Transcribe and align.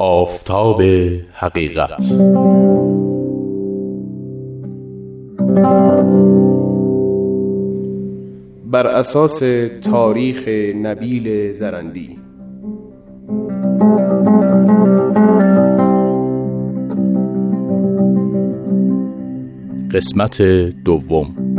آفتاب 0.00 0.82
حقیقت. 1.34 2.02
بر 8.70 8.86
اساس 8.86 9.42
تاریخ 9.84 10.48
نبیل 10.82 11.52
زرندی. 11.52 12.18
قسمت 19.94 20.42
دوم. 20.84 21.49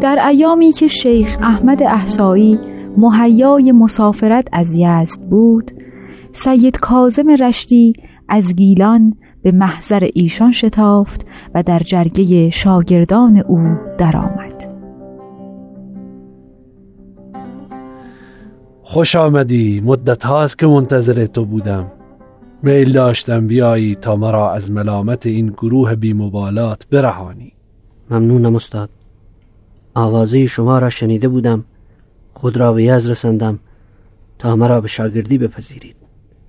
در 0.00 0.26
ایامی 0.28 0.72
که 0.72 0.86
شیخ 0.86 1.36
احمد 1.40 1.82
احسایی 1.82 2.58
مهیای 2.96 3.72
مسافرت 3.72 4.48
از 4.52 4.74
یزد 4.74 5.20
بود 5.20 5.70
سید 6.32 6.78
کازم 6.78 7.30
رشتی 7.30 7.92
از 8.28 8.56
گیلان 8.56 9.16
به 9.42 9.52
محضر 9.52 10.08
ایشان 10.14 10.52
شتافت 10.52 11.26
و 11.54 11.62
در 11.62 11.78
جرگه 11.78 12.50
شاگردان 12.50 13.36
او 13.36 13.76
درآمد. 13.98 14.74
خوش 18.82 19.16
آمدی. 19.16 19.82
مدت 19.84 20.24
هاست 20.24 20.58
که 20.58 20.66
منتظر 20.66 21.26
تو 21.26 21.44
بودم. 21.44 21.86
میل 22.62 22.92
داشتم 22.92 23.46
بیایی 23.46 23.94
تا 23.94 24.16
مرا 24.16 24.52
از 24.52 24.70
ملامت 24.70 25.26
این 25.26 25.46
گروه 25.46 25.94
بیمبالات 25.94 26.86
برهانی. 26.90 27.52
ممنونم 28.10 28.56
استاد. 28.56 28.97
آوازه 29.98 30.46
شما 30.46 30.78
را 30.78 30.90
شنیده 30.90 31.28
بودم. 31.28 31.64
خود 32.32 32.56
را 32.56 32.72
به 32.72 32.84
یز 32.84 33.10
رسندم. 33.10 33.58
تا 34.38 34.56
مرا 34.56 34.80
به 34.80 34.88
شاگردی 34.88 35.38
بپذیرید. 35.38 35.96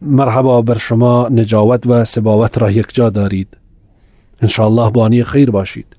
مرحبا 0.01 0.61
بر 0.61 0.77
شما 0.77 1.27
نجاوت 1.31 1.87
و 1.87 2.05
سباوت 2.05 2.57
را 2.57 2.71
یک 2.71 2.87
جا 2.93 3.09
دارید. 3.09 3.47
انشاءالله 4.41 4.89
بانی 4.91 5.23
خیر 5.23 5.51
باشید. 5.51 5.95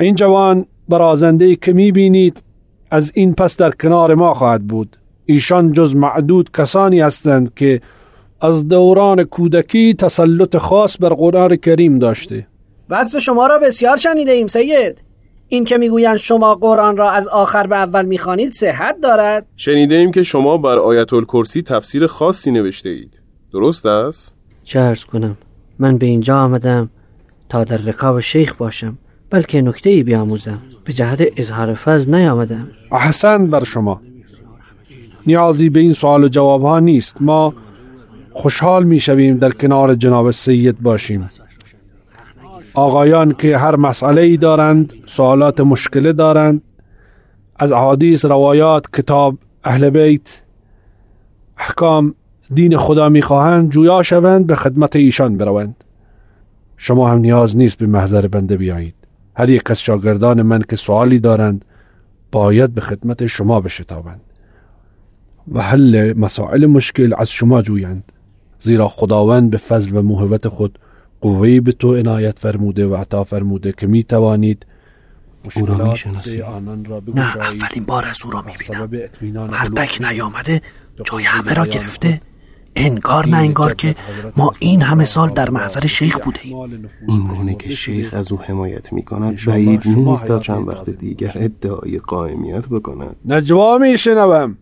این 0.00 0.14
جوان 0.14 0.66
برازنده 0.88 1.56
که 1.56 1.72
می 1.72 1.92
بینید 1.92 2.42
از 2.90 3.12
این 3.14 3.34
پس 3.34 3.56
در 3.56 3.70
کنار 3.70 4.14
ما 4.14 4.34
خواهد 4.34 4.66
بود. 4.66 4.96
ایشان 5.26 5.72
جز 5.72 5.94
معدود 5.94 6.50
کسانی 6.50 7.00
هستند 7.00 7.54
که 7.54 7.80
از 8.40 8.68
دوران 8.68 9.24
کودکی 9.24 9.94
تسلط 9.94 10.56
خاص 10.56 10.96
بر 11.00 11.08
قرآن 11.08 11.56
کریم 11.56 11.98
داشته. 11.98 12.46
وصف 12.90 13.18
شما 13.18 13.46
را 13.46 13.58
بسیار 13.58 13.96
شنیده 13.96 14.32
ایم 14.32 14.46
سید. 14.46 15.11
این 15.52 15.64
که 15.64 15.78
می‌گویند 15.78 16.16
شما 16.16 16.54
قرآن 16.54 16.96
را 16.96 17.10
از 17.10 17.28
آخر 17.28 17.66
به 17.66 17.76
اول 17.76 18.04
می‌خوانید 18.04 18.52
صحت 18.52 19.00
دارد؟ 19.02 19.46
شنیده 19.56 19.94
ایم 19.94 20.12
که 20.12 20.22
شما 20.22 20.56
بر 20.56 20.78
آیت 20.78 21.12
الکرسی 21.12 21.62
تفسیر 21.62 22.06
خاصی 22.06 22.50
نوشته 22.50 22.88
اید. 22.88 23.20
درست 23.52 23.86
است؟ 23.86 24.34
چه 24.64 24.80
ارز 24.80 25.04
کنم 25.04 25.36
من 25.78 25.98
به 25.98 26.06
اینجا 26.06 26.38
آمدم 26.38 26.90
تا 27.48 27.64
در 27.64 27.76
رکاب 27.76 28.20
شیخ 28.20 28.54
باشم 28.54 28.98
بلکه 29.30 29.62
نکته 29.62 29.90
ای 29.90 30.02
بیاموزم. 30.02 30.58
به 30.84 30.92
جهت 30.92 31.22
اظهار 31.36 31.74
فضل 31.74 32.14
نیامدم. 32.14 32.68
احسن 32.92 33.50
بر 33.50 33.64
شما. 33.64 34.00
نیازی 35.26 35.70
به 35.70 35.80
این 35.80 35.92
سوال 35.92 36.24
و 36.24 36.28
جواب 36.28 36.62
ها 36.62 36.78
نیست. 36.78 37.16
ما 37.20 37.54
خوشحال 38.32 38.84
می 38.84 39.00
شویم 39.00 39.38
در 39.38 39.50
کنار 39.50 39.94
جناب 39.94 40.30
سید 40.30 40.80
باشیم. 40.80 41.28
آقایان 42.74 43.32
که 43.32 43.58
هر 43.58 43.76
مسئله 43.76 44.20
ای 44.22 44.36
دارند 44.36 44.92
سوالات 45.06 45.60
مشکله 45.60 46.12
دارند. 46.12 46.62
از 47.56 47.72
احادیث 47.72 48.24
روایات 48.24 48.86
کتاب 48.92 49.38
اهل 49.64 49.90
بیت 49.90 50.40
احکام 51.58 52.14
دین 52.54 52.76
خدا 52.76 53.08
می‌خواهند 53.08 53.70
جویا 53.70 54.02
شوند 54.02 54.46
به 54.46 54.56
خدمت 54.56 54.96
ایشان 54.96 55.36
بروند. 55.36 55.84
شما 56.76 57.08
هم 57.08 57.18
نیاز 57.18 57.56
نیست 57.56 57.78
به 57.78 57.86
محضر 57.86 58.26
بنده 58.26 58.56
بیایید. 58.56 58.94
هر 59.36 59.50
یک 59.50 59.70
از 59.70 59.80
شاگردان 59.80 60.42
من 60.42 60.62
که 60.68 60.76
سوالی 60.76 61.18
دارند 61.18 61.64
باید 62.32 62.74
به 62.74 62.80
خدمت 62.80 63.26
شما 63.26 63.60
بشتابند. 63.60 64.20
و 65.52 65.62
حل 65.62 66.12
مسائل 66.16 66.66
مشکل 66.66 67.14
از 67.18 67.30
شما 67.30 67.62
جویند. 67.62 68.12
زیرا 68.60 68.88
خداوند 68.88 69.50
به 69.50 69.58
فضل 69.58 69.96
و 69.96 70.02
موهبت 70.02 70.48
خود 70.48 70.78
قوی 71.22 71.60
به 71.60 71.72
تو 71.72 71.96
عنایت 71.96 72.38
فرموده 72.38 72.86
و 72.86 72.94
عطا 72.94 73.24
فرموده 73.24 73.72
که 73.72 73.86
می 73.86 74.04
توانید 74.04 74.66
او 75.56 75.66
را 75.66 75.74
می 75.74 75.92
نه 77.14 77.36
اولین 77.36 77.84
بار 77.86 78.04
از 78.04 78.18
او 78.24 78.30
را 78.30 78.42
می 78.42 78.52
بینم 79.20 79.50
هر 79.52 79.66
تک 79.66 79.98
نیامده 80.00 80.62
جای 81.04 81.24
همه 81.24 81.54
را 81.54 81.66
گرفته. 81.66 82.20
انگار 82.76 83.28
نه 83.28 83.36
انگار 83.36 83.74
که 83.74 83.94
ما 84.36 84.52
این 84.58 84.82
همه 84.82 85.04
سال 85.04 85.30
در 85.30 85.50
محضر 85.50 85.86
شیخ 85.86 86.18
بوده 86.18 86.40
ایم 86.42 86.90
این 87.08 87.26
گونه 87.28 87.54
که 87.54 87.70
شیخ 87.70 88.14
از 88.14 88.32
او 88.32 88.38
حمایت 88.38 88.92
می 88.92 89.02
کند 89.02 89.38
بعید 89.46 89.82
نیست 89.88 90.24
تا 90.24 90.38
چند 90.38 90.68
وقت 90.68 90.90
دیگر 90.90 91.32
ادعای 91.34 91.98
قائمیت 91.98 92.68
بکند. 92.68 93.16
نجوا 93.24 93.78
می 93.78 93.98
شنوم 93.98 94.56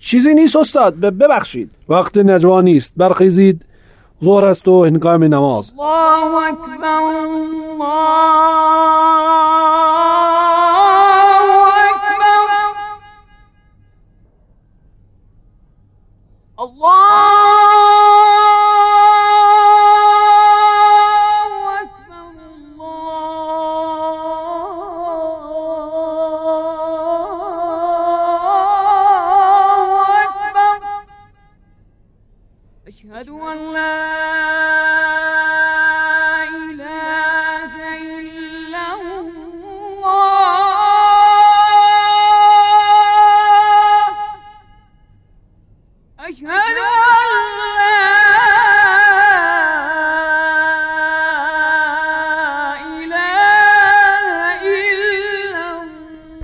چیزی 0.00 0.34
نیست 0.34 0.56
استاد. 0.56 0.94
ببخشید. 1.00 1.70
وقت 1.88 2.18
نجوا 2.18 2.60
نیست. 2.60 2.92
برخیزید. 2.96 3.64
ظهر 4.24 4.44
است 4.44 4.68
و 4.68 4.84
هنگام 4.84 5.24
نماز. 5.24 5.72
الله 5.78 6.34
اکبر 6.48 7.02
الله 7.02 7.88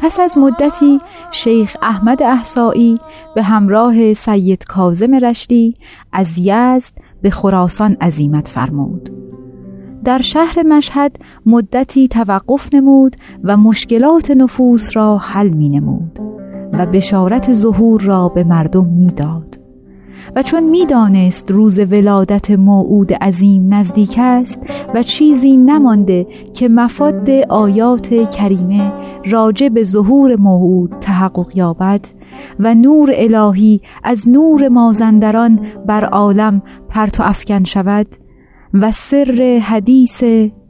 پس 0.04 0.20
از 0.20 0.38
مدتی 0.38 1.00
شیخ 1.31 1.76
احمد 1.82 2.22
احسایی 2.22 2.98
به 3.34 3.42
همراه 3.42 4.15
سید 4.15 4.65
کازم 4.65 5.15
رشتی 5.15 5.75
از 6.12 6.38
یزد 6.38 6.92
به 7.22 7.31
خراسان 7.31 7.97
عزیمت 8.00 8.48
فرمود 8.48 9.10
در 10.04 10.20
شهر 10.20 10.62
مشهد 10.62 11.16
مدتی 11.47 12.09
توقف 12.09 12.75
نمود 12.75 13.16
و 13.44 13.56
مشکلات 13.56 14.31
نفوس 14.31 14.97
را 14.97 15.19
حل 15.19 15.48
می 15.48 15.69
نمود 15.69 16.19
و 16.72 16.86
بشارت 16.86 17.53
ظهور 17.53 18.00
را 18.00 18.28
به 18.28 18.44
مردم 18.44 18.86
می‌داد. 18.86 19.64
و 20.37 20.43
چون 20.43 20.62
می‌دانست 20.62 21.51
روز 21.51 21.79
ولادت 21.79 22.51
موعود 22.51 23.12
عظیم 23.12 23.75
نزدیک 23.75 24.15
است 24.19 24.61
و 24.95 25.03
چیزی 25.03 25.57
نمانده 25.57 26.27
که 26.55 26.69
مفاد 26.69 27.31
آیات 27.49 28.31
کریمه 28.31 28.93
راجع 29.31 29.69
به 29.69 29.83
ظهور 29.83 30.37
موعود 30.37 30.97
تحقق 31.01 31.47
یابد 31.54 32.07
و 32.59 32.75
نور 32.75 33.10
الهی 33.15 33.81
از 34.04 34.28
نور 34.28 34.69
مازندران 34.69 35.66
بر 35.87 36.04
عالم 36.04 36.63
پرت 36.89 37.21
و 37.21 37.22
افکن 37.22 37.65
شود 37.65 38.07
و 38.75 38.91
سر 38.91 39.60
حدیث 39.63 40.25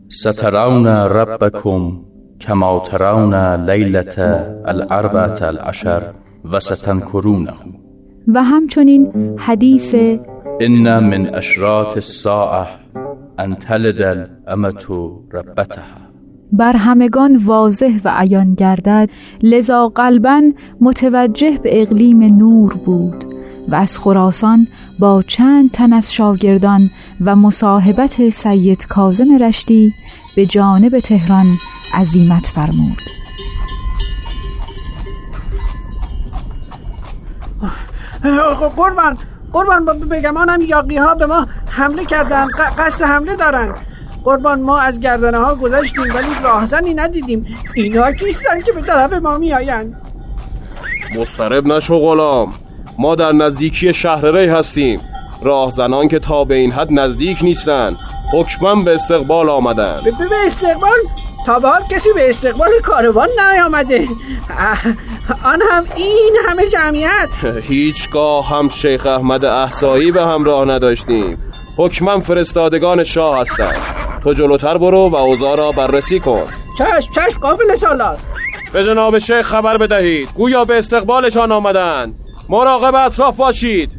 سترون 0.08 0.87
ربکم 0.87 1.93
کما 2.40 2.82
ترون 2.87 3.34
لیلت 3.70 4.19
الاربعه 4.64 5.43
العشر 5.43 6.02
و 6.52 6.61
ستنکرونه 6.61 7.52
و 8.29 8.43
همچنین 8.43 9.12
حدیث 9.38 9.94
ان 10.61 10.99
من 10.99 11.35
اشراط 11.35 11.94
الساعه 11.94 12.67
ان 13.38 13.55
تلد 13.55 14.03
الامت 14.03 14.91
ربتها. 15.32 16.05
بر 16.53 16.76
همگان 16.76 17.37
واضح 17.37 18.00
و 18.05 18.12
عیان 18.17 18.55
گردد 18.55 19.11
لذا 19.43 19.88
قلبا 19.88 20.43
متوجه 20.81 21.59
به 21.62 21.82
اقلیم 21.82 22.23
نور 22.23 22.75
بود 22.75 23.25
و 23.69 23.75
از 23.75 23.99
خراسان 23.99 24.67
با 24.99 25.23
چند 25.23 25.71
تن 25.71 25.93
از 25.93 26.15
شاگردان 26.15 26.91
و 27.25 27.37
مصاحبت 27.37 28.29
سید 28.29 28.87
کازم 28.87 29.37
رشتی 29.37 29.93
به 30.37 30.47
جانب 30.47 30.99
تهران 30.99 31.47
عزیمت 31.94 32.47
فرمود. 32.47 33.24
قربان 38.76 39.19
قربان 39.53 39.85
بگمانم 39.85 40.61
یاقی 40.61 40.97
ها 40.97 41.15
به 41.15 41.26
ما 41.26 41.47
حمله 41.71 42.05
کردن 42.05 42.49
قصد 42.79 43.03
حمله 43.03 43.37
دارن. 43.37 43.75
قربان 44.25 44.62
ما 44.62 44.79
از 44.79 45.00
گردنه 45.00 45.38
ها 45.38 45.55
گذشتیم 45.55 46.03
ولی 46.03 46.43
راهزنی 46.43 46.94
ندیدیم. 46.94 47.47
اینا 47.75 48.12
کیستن 48.12 48.61
که 48.61 48.73
به 48.73 48.82
طرف 48.82 49.12
ما 49.12 49.38
میآیند؟ 49.38 50.00
مسترب 51.19 51.67
نشو 51.67 51.99
غلام. 51.99 52.55
ما 52.99 53.15
در 53.15 53.32
نزدیکی 53.32 53.94
شهر 53.94 54.31
ری 54.31 54.49
هستیم. 54.49 55.00
راهزنان 55.43 56.09
که 56.09 56.19
تا 56.19 56.44
به 56.44 56.55
این 56.55 56.73
حد 56.73 56.88
نزدیک 56.93 57.38
نیستن. 57.43 57.97
حکمم 58.32 58.85
به 58.85 58.94
استقبال 58.94 59.50
آمدن. 59.50 59.97
به 60.05 60.47
استقبال؟ 60.47 60.99
تا 61.46 61.58
به 61.58 61.69
حال 61.69 61.82
کسی 61.91 62.12
به 62.14 62.31
استقبال 62.31 62.70
کاروان 62.82 63.29
نیامده. 63.52 64.08
آن 65.44 65.62
هم 65.70 65.85
این 65.96 66.37
همه 66.49 66.69
جمعیت. 66.69 67.29
هیچگاه 67.62 68.49
هم 68.49 68.69
شیخ 68.69 69.06
احمد 69.06 69.44
احسایی 69.44 70.12
به 70.12 70.23
همراه 70.23 70.64
نداشتیم. 70.64 71.38
حکمم 71.76 72.20
فرستادگان 72.20 73.05
شاه 73.05 73.41
هستند. 73.41 73.76
تو 74.23 74.32
جلوتر 74.32 74.79
برو 74.79 75.08
و 75.08 75.17
اوضاع 75.17 75.56
را 75.56 75.73
بررسی 75.73 76.20
کن. 76.20 76.43
چشم 76.79 77.12
چشم 77.14 77.41
قافل 77.41 77.75
سالار. 77.75 78.19
به 78.73 78.85
جناب 78.85 79.19
شیخ 79.19 79.43
خبر 79.43 79.76
بدهید. 79.76 80.29
گویا 80.35 80.64
به 80.64 80.79
استقبالشان 80.79 81.52
آمدند. 81.52 82.14
مراقب 82.49 82.94
اطراف 82.94 83.37
باشید. 83.37 83.90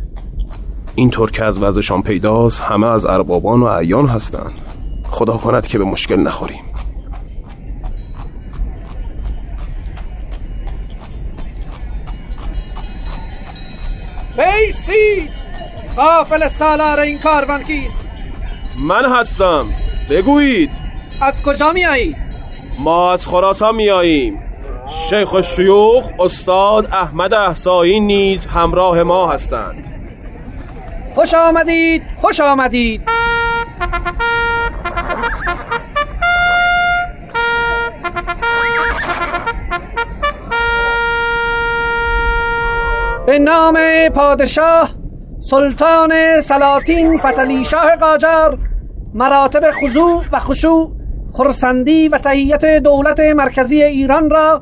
اینطور 0.95 1.31
که 1.31 1.45
از 1.45 1.61
وضعشان 1.61 2.01
پیداست 2.01 2.61
همه 2.61 2.87
از 2.87 3.05
اربابان 3.05 3.63
و 3.63 3.69
عیان 3.69 4.07
هستند. 4.07 4.53
خدا 5.11 5.37
کند 5.37 5.67
که 5.67 5.77
به 5.77 5.83
مشکل 5.83 6.15
نخوریم. 6.15 6.63
بیستی 14.37 15.29
قافل 15.95 16.47
سالار 16.47 16.99
این 16.99 17.19
کاروان 17.19 17.63
کیست؟ 17.63 18.07
من 18.79 19.05
هستم. 19.05 19.65
بگویید. 20.09 20.69
از 21.21 21.43
کجا 21.43 21.73
می 21.73 21.85
آیید 21.85 22.15
ما 22.79 23.13
از 23.13 23.27
خراسان 23.27 23.75
می 23.75 23.89
آییم 23.89 24.39
شیخ 25.09 25.41
شیوخ 25.41 26.05
استاد 26.19 26.85
احمد 26.93 27.33
احسایی 27.33 27.99
نیز 27.99 28.45
همراه 28.45 29.03
ما 29.03 29.31
هستند. 29.31 29.91
خوش 31.15 31.33
آمدید 31.33 32.03
خوش 32.17 32.39
آمدید. 32.39 33.01
به 43.35 43.39
نام 43.39 43.77
پادشاه 44.13 44.89
سلطان 45.39 46.41
سلاطین 46.41 47.17
فتلی 47.17 47.65
شاه 47.65 47.95
قاجار 47.95 48.57
مراتب 49.13 49.71
خضوع 49.71 50.23
و 50.31 50.39
خشوع 50.39 50.91
خرسندی 51.33 52.09
و 52.09 52.17
تهیت 52.17 52.65
دولت 52.65 53.19
مرکزی 53.19 53.83
ایران 53.83 54.29
را 54.29 54.61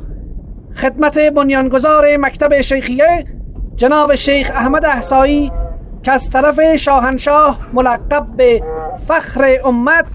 خدمت 0.76 1.20
بنیانگذار 1.20 2.18
مکتب 2.18 2.62
شیخیه 2.62 3.26
جناب 3.76 4.16
شیخ 4.16 4.52
احمد 4.56 4.86
احسایی 4.86 5.52
که 6.04 6.12
از 6.12 6.30
طرف 6.30 6.76
شاهنشاه 6.76 7.60
ملقب 7.74 8.28
به 8.38 8.64
فخر 9.08 9.58
امت 9.66 10.08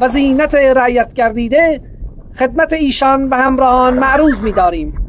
و 0.00 0.08
زینت 0.08 0.54
رعیت 0.54 1.12
گردیده 1.14 1.80
خدمت 2.38 2.72
ایشان 2.72 3.28
به 3.28 3.36
همراهان 3.36 3.98
معروض 3.98 4.40
می 4.40 4.52
داریم 4.52 5.01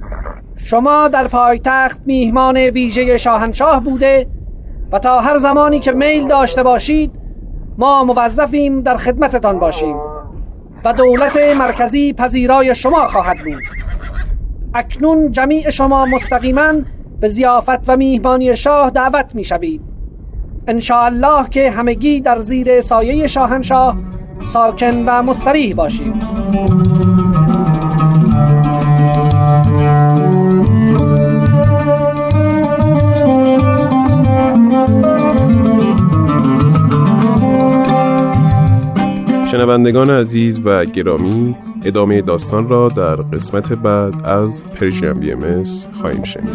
شما 0.64 1.08
در 1.08 1.28
پایتخت 1.28 2.00
میهمان 2.06 2.58
ویژه 2.58 3.18
شاهنشاه 3.18 3.84
بوده 3.84 4.28
و 4.92 5.00
تا 5.00 5.20
هر 5.20 5.38
زمانی 5.38 5.80
که 5.80 5.92
میل 5.92 6.28
داشته 6.28 6.64
باشید 6.64 7.12
ما 7.78 8.04
موظفیم 8.04 8.82
در 8.82 8.98
خدمتتان 8.98 9.60
باشیم 9.60 9.98
و 10.86 10.94
دولت 10.94 11.38
مرکزی 11.58 12.14
پذیرای 12.14 12.76
شما 12.76 13.08
خواهد 13.08 13.38
بود. 13.38 13.64
اکنون 14.74 15.32
جمیع 15.32 15.70
شما 15.70 16.06
مستقیما 16.06 16.74
به 17.20 17.28
زیافت 17.28 17.90
و 17.90 17.96
میهمانی 17.98 18.56
شاه 18.56 18.90
دعوت 18.90 19.36
می 19.36 19.44
شوید 19.46 19.82
الله 20.90 21.50
که 21.50 21.72
همگی 21.72 22.22
در 22.22 22.40
زیر 22.40 22.82
سایه 22.82 23.28
شاهنشاه 23.28 23.98
ساکن 24.54 25.06
و 25.06 25.22
مستریح 25.22 25.76
باشیم. 25.76 26.20
شنوندگان 39.64 40.10
عزیز 40.10 40.60
و 40.64 40.86
گرامی 40.86 41.56
ادامه 41.86 42.22
داستان 42.22 42.70
را 42.70 42.90
در 42.90 43.16
قسمت 43.16 43.74
بعد 43.74 44.26
از 44.26 44.64
پرژیم 44.64 45.14
بی 45.14 45.32
ام 45.32 45.64
خواهیم 45.94 46.24
شنید. 46.24 46.54